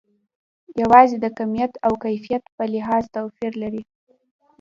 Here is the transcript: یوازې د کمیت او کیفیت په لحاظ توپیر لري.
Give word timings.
یوازې 0.81 1.15
د 1.19 1.25
کمیت 1.37 1.73
او 1.85 1.93
کیفیت 2.03 2.43
په 2.55 2.63
لحاظ 2.73 3.03
توپیر 3.15 3.53
لري. 3.63 3.83